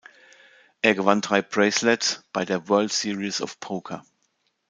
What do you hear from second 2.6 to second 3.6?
"World Series of